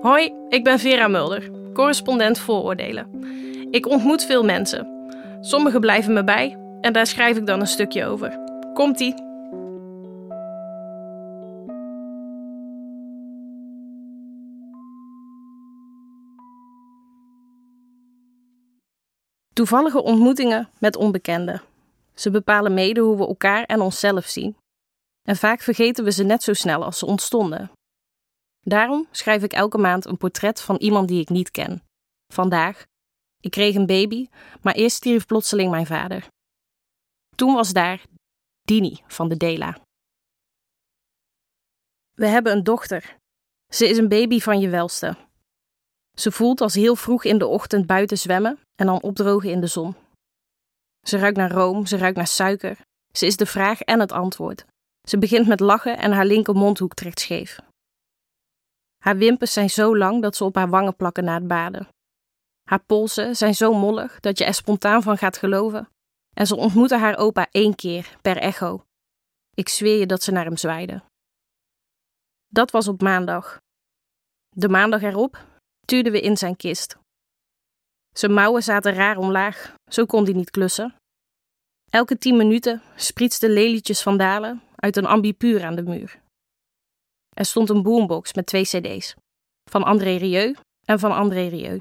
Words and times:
Hoi, 0.00 0.34
ik 0.48 0.64
ben 0.64 0.78
Vera 0.78 1.08
Mulder, 1.08 1.50
correspondent 1.72 2.38
vooroordelen. 2.38 3.24
Ik 3.70 3.86
ontmoet 3.86 4.24
veel 4.24 4.44
mensen. 4.44 4.88
Sommigen 5.40 5.80
blijven 5.80 6.12
me 6.12 6.24
bij 6.24 6.58
en 6.80 6.92
daar 6.92 7.06
schrijf 7.06 7.36
ik 7.36 7.46
dan 7.46 7.60
een 7.60 7.66
stukje 7.66 8.04
over. 8.04 8.38
Komt-ie? 8.74 9.14
Toevallige 19.52 20.02
ontmoetingen 20.02 20.68
met 20.78 20.96
onbekenden. 20.96 21.62
Ze 22.14 22.30
bepalen 22.30 22.74
mede 22.74 23.00
hoe 23.00 23.16
we 23.16 23.26
elkaar 23.26 23.64
en 23.64 23.80
onszelf 23.80 24.24
zien. 24.24 24.56
En 25.22 25.36
vaak 25.36 25.60
vergeten 25.60 26.04
we 26.04 26.12
ze 26.12 26.24
net 26.24 26.42
zo 26.42 26.52
snel 26.52 26.84
als 26.84 26.98
ze 26.98 27.06
ontstonden. 27.06 27.70
Daarom 28.68 29.06
schrijf 29.10 29.42
ik 29.42 29.52
elke 29.52 29.78
maand 29.78 30.04
een 30.04 30.16
portret 30.16 30.60
van 30.60 30.76
iemand 30.76 31.08
die 31.08 31.20
ik 31.20 31.28
niet 31.28 31.50
ken. 31.50 31.82
Vandaag. 32.32 32.84
Ik 33.40 33.50
kreeg 33.50 33.74
een 33.74 33.86
baby, 33.86 34.28
maar 34.62 34.74
eerst 34.74 34.96
stierf 34.96 35.26
plotseling 35.26 35.70
mijn 35.70 35.86
vader. 35.86 36.28
Toen 37.36 37.54
was 37.54 37.72
daar 37.72 38.02
Dini 38.62 39.02
van 39.06 39.28
de 39.28 39.36
Dela. 39.36 39.78
We 42.14 42.26
hebben 42.26 42.52
een 42.52 42.64
dochter. 42.64 43.16
Ze 43.72 43.88
is 43.88 43.98
een 43.98 44.08
baby 44.08 44.40
van 44.40 44.60
je 44.60 44.68
welste. 44.68 45.16
Ze 46.16 46.32
voelt 46.32 46.60
als 46.60 46.74
heel 46.74 46.96
vroeg 46.96 47.24
in 47.24 47.38
de 47.38 47.46
ochtend 47.46 47.86
buiten 47.86 48.18
zwemmen 48.18 48.58
en 48.74 48.86
dan 48.86 49.02
opdrogen 49.02 49.50
in 49.50 49.60
de 49.60 49.66
zon. 49.66 49.96
Ze 51.06 51.18
ruikt 51.18 51.36
naar 51.36 51.50
room, 51.50 51.86
ze 51.86 51.96
ruikt 51.96 52.16
naar 52.16 52.26
suiker. 52.26 52.78
Ze 53.12 53.26
is 53.26 53.36
de 53.36 53.46
vraag 53.46 53.80
en 53.80 54.00
het 54.00 54.12
antwoord. 54.12 54.64
Ze 55.08 55.18
begint 55.18 55.46
met 55.46 55.60
lachen 55.60 55.98
en 55.98 56.12
haar 56.12 56.26
linker 56.26 56.54
mondhoek 56.54 56.94
trekt 56.94 57.20
scheef. 57.20 57.58
Haar 58.98 59.16
wimpers 59.16 59.52
zijn 59.52 59.70
zo 59.70 59.96
lang 59.96 60.22
dat 60.22 60.36
ze 60.36 60.44
op 60.44 60.54
haar 60.54 60.68
wangen 60.68 60.96
plakken 60.96 61.24
na 61.24 61.34
het 61.34 61.46
baden. 61.48 61.88
Haar 62.68 62.84
polsen 62.84 63.36
zijn 63.36 63.54
zo 63.54 63.72
mollig 63.74 64.20
dat 64.20 64.38
je 64.38 64.44
er 64.44 64.54
spontaan 64.54 65.02
van 65.02 65.18
gaat 65.18 65.36
geloven. 65.36 65.88
En 66.34 66.46
ze 66.46 66.56
ontmoette 66.56 66.96
haar 66.96 67.16
opa 67.16 67.46
één 67.50 67.74
keer, 67.74 68.16
per 68.22 68.36
echo. 68.36 68.84
Ik 69.54 69.68
zweer 69.68 69.98
je 69.98 70.06
dat 70.06 70.22
ze 70.22 70.32
naar 70.32 70.44
hem 70.44 70.56
zwaaide. 70.56 71.02
Dat 72.46 72.70
was 72.70 72.88
op 72.88 73.00
maandag. 73.02 73.60
De 74.48 74.68
maandag 74.68 75.02
erop 75.02 75.44
tuurden 75.86 76.12
we 76.12 76.20
in 76.20 76.36
zijn 76.36 76.56
kist. 76.56 76.96
Zijn 78.12 78.32
mouwen 78.32 78.62
zaten 78.62 78.94
raar 78.94 79.16
omlaag, 79.16 79.74
zo 79.90 80.06
kon 80.06 80.24
hij 80.24 80.32
niet 80.32 80.50
klussen. 80.50 80.94
Elke 81.90 82.18
tien 82.18 82.36
minuten 82.36 82.82
sprietsten 82.96 83.50
lelietjes 83.50 84.02
van 84.02 84.16
dalen 84.16 84.62
uit 84.76 84.96
een 84.96 85.06
ambipuur 85.06 85.64
aan 85.64 85.74
de 85.74 85.82
muur. 85.82 86.20
Er 87.36 87.44
stond 87.44 87.70
een 87.70 87.82
boombox 87.82 88.34
met 88.34 88.46
twee 88.46 88.62
cd's, 88.62 89.14
van 89.70 89.82
André 89.82 90.16
Rieu 90.16 90.54
en 90.84 90.98
van 90.98 91.12
André 91.12 91.46
Rieu. 91.48 91.80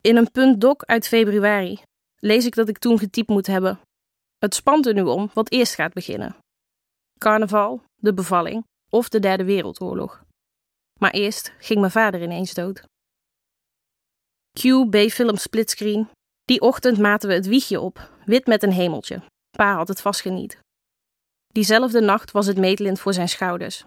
In 0.00 0.16
een 0.16 0.30
punt 0.30 0.60
doc 0.60 0.82
uit 0.84 1.06
februari 1.06 1.82
lees 2.16 2.46
ik 2.46 2.54
dat 2.54 2.68
ik 2.68 2.78
toen 2.78 2.98
getypt 2.98 3.28
moet 3.28 3.46
hebben. 3.46 3.80
Het 4.38 4.54
spant 4.54 4.86
er 4.86 4.94
nu 4.94 5.02
om 5.02 5.30
wat 5.34 5.50
eerst 5.50 5.74
gaat 5.74 5.92
beginnen. 5.92 6.36
Carnaval, 7.18 7.82
de 7.94 8.14
bevalling 8.14 8.66
of 8.90 9.08
de 9.08 9.20
derde 9.20 9.44
wereldoorlog. 9.44 10.22
Maar 11.00 11.10
eerst 11.10 11.54
ging 11.58 11.80
mijn 11.80 11.92
vader 11.92 12.22
ineens 12.22 12.54
dood. 12.54 12.84
Q 14.52 14.90
B-film 14.90 15.36
splitscreen. 15.36 16.08
Die 16.44 16.60
ochtend 16.60 16.98
maten 16.98 17.28
we 17.28 17.34
het 17.34 17.46
wiegje 17.46 17.80
op, 17.80 18.10
wit 18.24 18.46
met 18.46 18.62
een 18.62 18.72
hemeltje. 18.72 19.22
Pa 19.50 19.74
had 19.74 19.88
het 19.88 20.00
vastgeniet. 20.00 20.64
Diezelfde 21.56 22.00
nacht 22.00 22.30
was 22.30 22.46
het 22.46 22.58
meetlint 22.58 23.00
voor 23.00 23.12
zijn 23.12 23.28
schouders. 23.28 23.84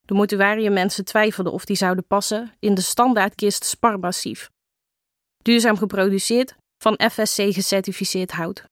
De 0.00 0.14
mortuariummensen 0.14 1.04
twijfelden 1.04 1.52
of 1.52 1.64
die 1.64 1.76
zouden 1.76 2.06
passen 2.06 2.52
in 2.58 2.74
de 2.74 2.80
standaardkist 2.80 3.64
Sparmassief. 3.64 4.50
Duurzaam 5.42 5.76
geproduceerd, 5.76 6.56
van 6.82 7.00
FSC 7.10 7.36
gecertificeerd 7.36 8.30
hout. 8.30 8.64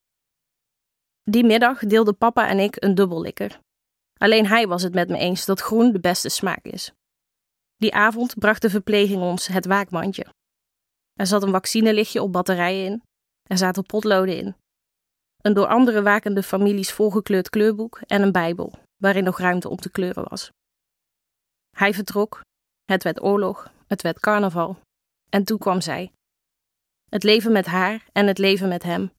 Die 1.22 1.44
middag 1.44 1.78
deelden 1.78 2.16
papa 2.16 2.48
en 2.48 2.58
ik 2.58 2.76
een 2.78 2.94
dubbellikker. 2.94 3.60
Alleen 4.18 4.46
hij 4.46 4.66
was 4.66 4.82
het 4.82 4.94
met 4.94 5.08
me 5.08 5.18
eens 5.18 5.44
dat 5.44 5.60
groen 5.60 5.92
de 5.92 6.00
beste 6.00 6.28
smaak 6.28 6.64
is. 6.64 6.92
Die 7.76 7.94
avond 7.94 8.38
bracht 8.38 8.62
de 8.62 8.70
verpleging 8.70 9.22
ons 9.22 9.46
het 9.46 9.66
waakmandje. 9.66 10.26
Er 11.12 11.26
zat 11.26 11.42
een 11.42 11.50
vaccinelichtje 11.50 12.22
op 12.22 12.32
batterijen 12.32 12.86
in. 12.86 13.02
Er 13.42 13.58
zaten 13.58 13.86
potloden 13.86 14.36
in. 14.36 14.54
Een 15.46 15.54
door 15.54 15.66
andere 15.66 16.02
wakende 16.02 16.42
families 16.42 16.92
volgekleurd 16.92 17.50
kleurboek 17.50 18.00
en 18.06 18.22
een 18.22 18.32
bijbel, 18.32 18.72
waarin 18.96 19.24
nog 19.24 19.38
ruimte 19.38 19.68
om 19.68 19.76
te 19.76 19.90
kleuren 19.90 20.28
was. 20.28 20.50
Hij 21.76 21.94
vertrok, 21.94 22.40
het 22.84 23.02
werd 23.02 23.22
oorlog, 23.22 23.72
het 23.86 24.02
werd 24.02 24.20
carnaval. 24.20 24.78
En 25.30 25.44
toen 25.44 25.58
kwam 25.58 25.80
zij. 25.80 26.12
Het 27.10 27.22
leven 27.22 27.52
met 27.52 27.66
haar 27.66 28.06
en 28.12 28.26
het 28.26 28.38
leven 28.38 28.68
met 28.68 28.82
hem. 28.82 29.12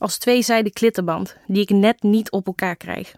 Als 0.00 0.18
tweezijde 0.18 0.70
klittenband 0.70 1.36
die 1.46 1.62
ik 1.62 1.70
net 1.70 2.02
niet 2.02 2.30
op 2.30 2.46
elkaar 2.46 2.76
krijg. 2.76 3.14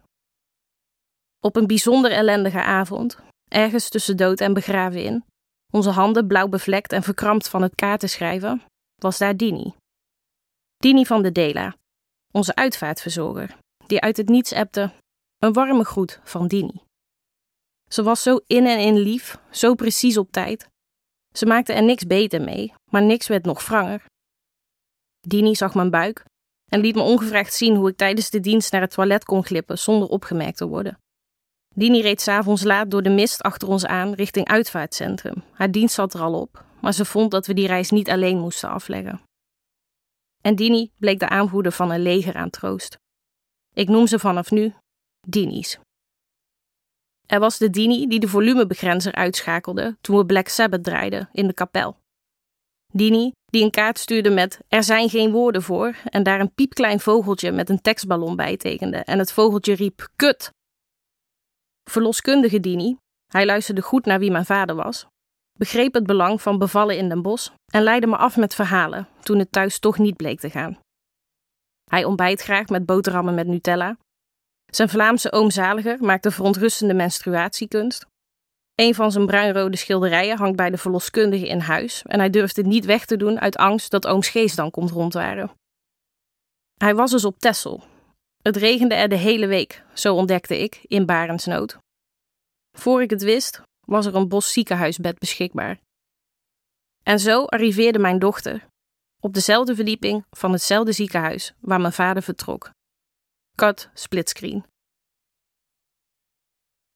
Op 1.40 1.56
een 1.56 1.66
bijzonder 1.66 2.10
ellendige 2.10 2.62
avond, 2.62 3.18
ergens 3.50 3.88
tussen 3.88 4.16
dood 4.16 4.40
en 4.40 4.54
begraven 4.54 5.02
in, 5.04 5.24
onze 5.72 5.90
handen 5.90 6.26
blauw 6.26 6.48
bevlekt 6.48 6.92
en 6.92 7.02
verkrampt 7.02 7.48
van 7.48 7.62
het 7.62 7.74
kaarten 7.74 8.08
schrijven, 8.08 8.62
was 8.94 9.18
daar 9.18 9.36
Dini. 9.36 9.74
Dini 10.76 11.06
van 11.06 11.22
de 11.22 11.32
Dela, 11.32 11.74
onze 12.32 12.54
uitvaartverzorger, 12.54 13.56
die 13.86 14.00
uit 14.00 14.16
het 14.16 14.28
niets 14.28 14.52
appte: 14.52 14.90
een 15.38 15.52
warme 15.52 15.84
groet 15.84 16.20
van 16.24 16.46
Dini. 16.46 16.80
Ze 17.88 18.02
was 18.02 18.22
zo 18.22 18.40
in 18.46 18.66
en 18.66 18.78
in 18.78 18.98
lief, 18.98 19.38
zo 19.50 19.74
precies 19.74 20.16
op 20.16 20.32
tijd. 20.32 20.68
Ze 21.32 21.46
maakte 21.46 21.72
er 21.72 21.82
niks 21.82 22.06
beter 22.06 22.42
mee, 22.42 22.72
maar 22.90 23.02
niks 23.02 23.26
werd 23.26 23.44
nog 23.44 23.66
wranger. 23.66 24.04
Dini 25.20 25.54
zag 25.54 25.74
mijn 25.74 25.90
buik 25.90 26.24
en 26.70 26.80
liet 26.80 26.94
me 26.94 27.02
ongevraagd 27.02 27.54
zien 27.54 27.76
hoe 27.76 27.88
ik 27.88 27.96
tijdens 27.96 28.30
de 28.30 28.40
dienst 28.40 28.72
naar 28.72 28.80
het 28.80 28.90
toilet 28.90 29.24
kon 29.24 29.44
glippen 29.44 29.78
zonder 29.78 30.08
opgemerkt 30.08 30.56
te 30.56 30.66
worden. 30.66 30.98
Dini 31.74 32.00
reed 32.00 32.20
s'avonds 32.20 32.62
laat 32.62 32.90
door 32.90 33.02
de 33.02 33.10
mist 33.10 33.42
achter 33.42 33.68
ons 33.68 33.86
aan 33.86 34.12
richting 34.12 34.48
uitvaartcentrum. 34.48 35.42
Haar 35.52 35.70
dienst 35.70 35.94
zat 35.94 36.14
er 36.14 36.20
al 36.20 36.40
op, 36.40 36.64
maar 36.80 36.92
ze 36.92 37.04
vond 37.04 37.30
dat 37.30 37.46
we 37.46 37.54
die 37.54 37.66
reis 37.66 37.90
niet 37.90 38.10
alleen 38.10 38.38
moesten 38.38 38.68
afleggen. 38.68 39.20
En 40.42 40.54
Dini 40.54 40.90
bleek 40.96 41.18
de 41.18 41.28
aanvoerder 41.28 41.72
van 41.72 41.90
een 41.90 42.02
leger 42.02 42.34
aan 42.34 42.50
troost. 42.50 42.98
Ik 43.74 43.88
noem 43.88 44.06
ze 44.06 44.18
vanaf 44.18 44.50
nu 44.50 44.74
Dini's. 45.28 45.78
Er 47.26 47.40
was 47.40 47.58
de 47.58 47.70
Dini 47.70 48.06
die 48.06 48.20
de 48.20 48.28
volumebegrenzer 48.28 49.12
uitschakelde 49.14 49.96
toen 50.00 50.16
we 50.16 50.26
Black 50.26 50.48
Sabbath 50.48 50.84
draaiden 50.84 51.28
in 51.32 51.46
de 51.46 51.52
kapel. 51.52 51.96
Dini 52.92 53.32
die 53.44 53.64
een 53.64 53.70
kaart 53.70 53.98
stuurde 53.98 54.30
met 54.30 54.60
Er 54.68 54.82
zijn 54.82 55.08
geen 55.08 55.32
woorden 55.32 55.62
voor 55.62 55.96
en 56.04 56.22
daar 56.22 56.40
een 56.40 56.54
piepklein 56.54 57.00
vogeltje 57.00 57.52
met 57.52 57.68
een 57.68 57.80
tekstballon 57.80 58.36
bij 58.36 58.56
tekende 58.56 58.96
en 58.96 59.18
het 59.18 59.32
vogeltje 59.32 59.74
riep 59.74 60.08
Kut! 60.16 60.50
Verloskundige 61.90 62.60
Dini, 62.60 62.96
hij 63.26 63.46
luisterde 63.46 63.82
goed 63.82 64.04
naar 64.04 64.18
wie 64.18 64.30
mijn 64.30 64.44
vader 64.44 64.76
was, 64.76 65.06
begreep 65.58 65.94
het 65.94 66.06
belang 66.06 66.42
van 66.42 66.58
bevallen 66.58 66.96
in 66.96 67.08
Den 67.08 67.22
Bosch 67.22 67.50
en 67.72 67.82
leidde 67.82 68.06
me 68.06 68.16
af 68.16 68.36
met 68.36 68.54
verhalen 68.54 69.08
toen 69.22 69.38
het 69.38 69.52
thuis 69.52 69.78
toch 69.78 69.98
niet 69.98 70.16
bleek 70.16 70.40
te 70.40 70.50
gaan. 70.50 70.78
Hij 71.90 72.04
ontbijt 72.04 72.40
graag 72.40 72.68
met 72.68 72.86
boterhammen 72.86 73.34
met 73.34 73.46
Nutella. 73.46 73.96
Zijn 74.66 74.88
Vlaamse 74.88 75.32
oom 75.32 75.50
Zaliger 75.50 75.96
maakte 76.00 76.30
verontrustende 76.30 76.94
menstruatiekunst. 76.94 78.06
Een 78.74 78.94
van 78.94 79.12
zijn 79.12 79.26
bruinrode 79.26 79.76
schilderijen 79.76 80.36
hangt 80.36 80.56
bij 80.56 80.70
de 80.70 80.78
verloskundige 80.78 81.48
in 81.48 81.58
huis 81.58 82.02
en 82.02 82.18
hij 82.18 82.30
durft 82.30 82.56
het 82.56 82.66
niet 82.66 82.84
weg 82.84 83.04
te 83.04 83.16
doen 83.16 83.40
uit 83.40 83.56
angst 83.56 83.90
dat 83.90 84.06
ooms 84.06 84.28
Gees 84.28 84.54
dan 84.54 84.70
komt 84.70 84.90
rondwaren. 84.90 85.50
Hij 86.74 86.94
was 86.94 87.10
dus 87.10 87.24
op 87.24 87.38
Tessel. 87.38 87.84
Het 88.42 88.56
regende 88.56 88.94
er 88.94 89.08
de 89.08 89.16
hele 89.16 89.46
week, 89.46 89.84
zo 89.94 90.14
ontdekte 90.14 90.58
ik, 90.58 90.80
in 90.82 91.06
Barensnood. 91.06 91.78
Voor 92.78 93.02
ik 93.02 93.10
het 93.10 93.22
wist, 93.22 93.62
was 93.92 94.06
er 94.06 94.14
een 94.14 94.28
bos 94.28 94.52
ziekenhuisbed 94.52 95.18
beschikbaar. 95.18 95.80
En 97.02 97.18
zo 97.18 97.44
arriveerde 97.44 97.98
mijn 97.98 98.18
dochter 98.18 98.66
op 99.20 99.34
dezelfde 99.34 99.74
verdieping 99.74 100.24
van 100.30 100.52
hetzelfde 100.52 100.92
ziekenhuis 100.92 101.54
waar 101.60 101.80
mijn 101.80 101.92
vader 101.92 102.22
vertrok. 102.22 102.70
Cut 103.54 103.90
splitscreen. 103.94 104.64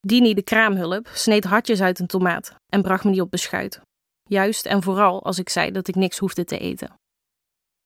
Dini 0.01 0.35
de 0.35 0.43
kraamhulp 0.43 1.09
sneed 1.09 1.45
hartjes 1.45 1.81
uit 1.81 1.99
een 1.99 2.07
tomaat 2.07 2.55
en 2.73 2.83
bracht 2.83 3.05
me 3.05 3.13
die 3.13 3.21
op 3.21 3.31
beschuit. 3.31 3.81
Juist 4.29 4.67
en 4.67 4.83
vooral 4.83 5.25
als 5.25 5.39
ik 5.39 5.49
zei 5.49 5.71
dat 5.71 5.89
ik 5.89 5.95
niks 5.95 6.19
hoefde 6.19 6.45
te 6.45 6.59
eten. 6.59 6.95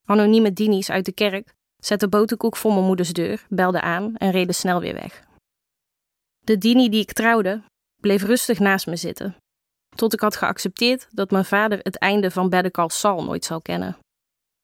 Anonieme 0.07 0.53
Dini's 0.53 0.91
uit 0.91 1.05
de 1.05 1.13
kerk 1.13 1.53
zetten 1.77 2.11
boterkoek 2.11 2.57
voor 2.57 2.73
mijn 2.73 2.85
moeders 2.85 3.13
deur, 3.13 3.47
belden 3.49 3.83
aan 3.83 4.17
en 4.17 4.31
reden 4.31 4.55
snel 4.55 4.81
weer 4.81 4.95
weg. 4.95 5.25
De 6.39 6.59
Dini 6.59 6.89
die 6.89 7.01
ik 7.01 7.13
trouwde, 7.13 7.63
bleef 8.01 8.23
rustig 8.23 8.59
naast 8.59 8.87
me 8.87 8.97
zitten, 8.97 9.37
tot 9.97 10.13
ik 10.13 10.21
had 10.21 10.37
geaccepteerd 10.37 11.07
dat 11.11 11.31
mijn 11.31 11.45
vader 11.45 11.79
het 11.83 11.99
einde 11.99 12.31
van 12.31 12.49
Better 12.49 12.71
Call 12.71 12.89
Saul 12.89 13.25
nooit 13.25 13.45
zal 13.45 13.61
kennen. 13.61 13.97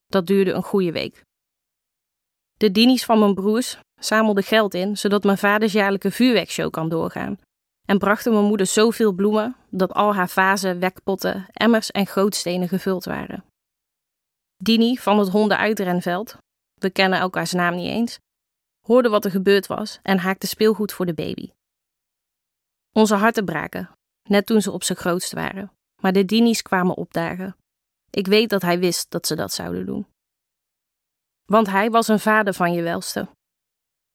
Dat 0.06 0.27
duurde 0.27 0.53
een 0.53 0.62
goede 0.62 0.93
week. 0.93 1.25
De 2.56 2.71
Dini's 2.71 3.05
van 3.05 3.19
mijn 3.19 3.35
broers 3.35 3.79
zamelden 4.00 4.44
geld 4.44 4.75
in 4.75 4.97
zodat 4.97 5.25
mijn 5.25 5.38
vaders 5.38 5.73
jaarlijke 5.73 6.11
vuurwerkshow 6.11 6.71
kan 6.71 6.88
doorgaan 6.88 7.38
en 7.87 7.99
brachten 7.99 8.33
mijn 8.33 8.44
moeder 8.44 8.67
zoveel 8.67 9.12
bloemen 9.12 9.56
dat 9.71 9.93
al 9.93 10.15
haar 10.15 10.29
vazen, 10.29 10.79
wekpotten, 10.79 11.47
emmers 11.53 11.91
en 11.91 12.06
gootstenen 12.06 12.69
gevuld 12.69 13.05
waren. 13.05 13.44
Dini 14.56 14.97
van 14.97 15.19
het 15.19 15.29
hondenuitrenveld, 15.29 16.37
we 16.75 16.91
kennen 16.91 17.19
elkaars 17.19 17.53
naam 17.53 17.75
niet 17.75 17.91
eens, 17.91 18.19
hoorde 18.87 19.09
wat 19.09 19.25
er 19.25 19.31
gebeurd 19.31 19.67
was 19.67 19.99
en 20.03 20.19
haakte 20.19 20.47
speelgoed 20.47 20.93
voor 20.93 21.06
de 21.06 21.15
baby. 21.15 21.50
Onze 22.97 23.15
harten 23.15 23.45
braken, 23.45 23.91
net 24.29 24.47
toen 24.47 24.63
ze 24.63 24.71
op 24.73 24.85
zijn 24.85 24.99
grootst 24.99 25.33
waren, 25.33 25.73
maar 26.03 26.13
de 26.13 26.25
Dini's 26.25 26.63
kwamen 26.63 26.97
opdagen. 26.97 27.57
Ik 28.11 28.27
weet 28.27 28.51
dat 28.51 28.63
hij 28.63 28.79
wist 28.79 29.11
dat 29.11 29.27
ze 29.27 29.35
dat 29.35 29.53
zouden 29.53 29.87
doen. 29.87 30.07
Want 31.45 31.67
hij 31.67 31.91
was 31.91 32.09
een 32.09 32.21
vader 32.21 32.55
van 32.55 32.73
je 32.73 32.83
welste. 32.83 33.29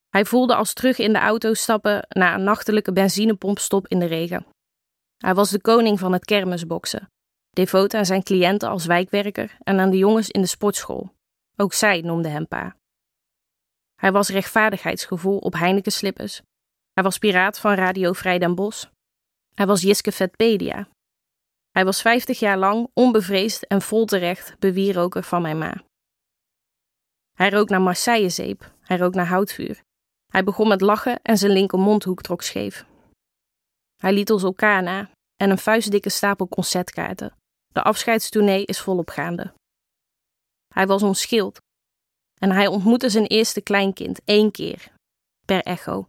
Hij 0.08 0.24
voelde 0.24 0.54
als 0.54 0.72
terug 0.72 0.98
in 0.98 1.12
de 1.12 1.18
auto 1.18 1.54
stappen 1.54 2.06
na 2.08 2.34
een 2.34 2.44
nachtelijke 2.44 2.92
benzinepompstop 2.92 3.88
in 3.88 3.98
de 3.98 4.06
regen. 4.06 4.46
Hij 5.16 5.34
was 5.34 5.50
de 5.50 5.60
koning 5.60 5.98
van 5.98 6.12
het 6.12 6.24
kermisboksen, 6.24 7.10
devoot 7.50 7.94
aan 7.94 8.06
zijn 8.06 8.22
cliënten 8.22 8.68
als 8.68 8.86
wijkwerker 8.86 9.56
en 9.58 9.80
aan 9.80 9.90
de 9.90 9.98
jongens 9.98 10.30
in 10.30 10.40
de 10.40 10.46
sportschool. 10.46 11.14
Ook 11.56 11.72
zij 11.72 12.00
noemde 12.00 12.28
hem 12.28 12.48
pa. 12.48 12.76
Hij 13.94 14.12
was 14.12 14.28
rechtvaardigheidsgevoel 14.28 15.38
op 15.38 15.52
Heineken 15.52 15.92
slippers. 15.92 16.42
Hij 16.92 17.02
was 17.02 17.18
piraat 17.18 17.58
van 17.58 17.74
Radio 17.74 18.12
Vrij 18.12 18.38
Den 18.38 18.54
Bosch. 18.54 18.86
Hij 19.54 19.66
was 19.66 19.80
Jiske 19.80 20.12
Vetpedia. 20.12 20.88
Hij 21.70 21.84
was 21.84 22.00
vijftig 22.02 22.38
jaar 22.38 22.58
lang 22.58 22.90
onbevreesd 22.94 23.66
en 23.66 23.82
vol 23.82 24.04
terecht 24.04 24.58
bewieroker 24.58 25.22
van 25.22 25.42
mijn 25.42 25.58
ma. 25.58 25.82
Hij 27.32 27.50
rook 27.50 27.68
naar 27.68 27.80
Marseillezeep, 27.80 28.72
hij 28.80 28.96
rook 28.96 29.14
naar 29.14 29.26
houtvuur. 29.26 29.82
Hij 30.26 30.44
begon 30.44 30.68
met 30.68 30.80
lachen 30.80 31.22
en 31.22 31.38
zijn 31.38 31.52
linker 31.52 31.78
mondhoek 31.78 32.22
trok 32.22 32.42
scheef. 32.42 32.86
Hij 33.96 34.12
liet 34.12 34.30
ons 34.30 34.42
elkaar 34.42 34.82
na 34.82 35.10
en 35.36 35.50
een 35.50 35.58
vuistdikke 35.58 36.10
stapel 36.10 36.48
concertkaarten. 36.48 37.36
De 37.72 37.82
afscheidstournee 37.82 38.64
is 38.64 38.80
volop 38.80 39.08
gaande. 39.08 39.54
Hij 40.74 40.86
was 40.86 41.02
ons 41.02 41.20
schild. 41.20 41.60
En 42.40 42.50
hij 42.50 42.66
ontmoette 42.66 43.08
zijn 43.08 43.26
eerste 43.26 43.60
kleinkind 43.60 44.20
één 44.24 44.50
keer, 44.50 44.92
per 45.44 45.62
echo. 45.62 46.08